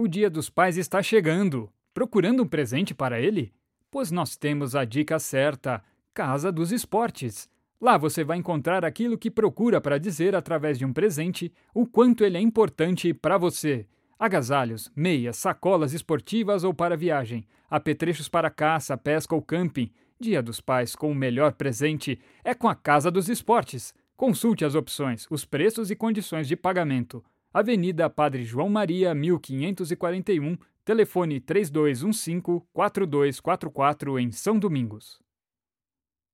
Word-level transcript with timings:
O 0.00 0.06
Dia 0.06 0.30
dos 0.30 0.48
Pais 0.48 0.78
está 0.78 1.02
chegando. 1.02 1.68
Procurando 1.92 2.44
um 2.44 2.46
presente 2.46 2.94
para 2.94 3.20
ele? 3.20 3.52
Pois 3.90 4.12
nós 4.12 4.36
temos 4.36 4.76
a 4.76 4.84
dica 4.84 5.18
certa: 5.18 5.82
Casa 6.14 6.52
dos 6.52 6.70
Esportes. 6.70 7.50
Lá 7.80 7.98
você 7.98 8.22
vai 8.22 8.38
encontrar 8.38 8.84
aquilo 8.84 9.18
que 9.18 9.28
procura 9.28 9.80
para 9.80 9.98
dizer 9.98 10.36
através 10.36 10.78
de 10.78 10.84
um 10.84 10.92
presente 10.92 11.52
o 11.74 11.84
quanto 11.84 12.22
ele 12.22 12.36
é 12.36 12.40
importante 12.40 13.12
para 13.12 13.36
você. 13.36 13.88
Agasalhos, 14.16 14.88
meias, 14.94 15.36
sacolas 15.36 15.92
esportivas 15.92 16.62
ou 16.62 16.72
para 16.72 16.96
viagem, 16.96 17.44
apetrechos 17.68 18.28
para 18.28 18.50
caça, 18.50 18.96
pesca 18.96 19.34
ou 19.34 19.42
camping. 19.42 19.90
Dia 20.20 20.40
dos 20.40 20.60
Pais 20.60 20.94
com 20.94 21.10
o 21.10 21.14
melhor 21.14 21.54
presente 21.54 22.20
é 22.44 22.54
com 22.54 22.68
a 22.68 22.74
Casa 22.76 23.10
dos 23.10 23.28
Esportes. 23.28 23.92
Consulte 24.16 24.64
as 24.64 24.76
opções, 24.76 25.26
os 25.28 25.44
preços 25.44 25.90
e 25.90 25.96
condições 25.96 26.46
de 26.46 26.54
pagamento. 26.54 27.20
Avenida 27.52 28.08
Padre 28.10 28.44
João 28.44 28.68
Maria, 28.68 29.14
1541, 29.14 30.58
telefone 30.84 31.40
3215-4244 31.40 34.20
em 34.20 34.30
São 34.30 34.58
Domingos. 34.58 35.18